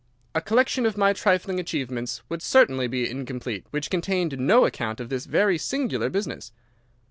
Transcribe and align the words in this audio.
A 0.33 0.41
collection 0.41 0.87
of 0.87 0.97
my 0.97 1.13
trifling 1.13 1.59
achievements 1.59 2.23
would 2.27 2.41
certainly 2.41 2.87
be 2.87 3.07
incomplete 3.07 3.67
which 3.69 3.91
contained 3.91 4.39
no 4.39 4.65
account 4.65 4.99
of 4.99 5.09
this 5.09 5.25
very 5.27 5.59
singular 5.59 6.09
business. 6.09 6.51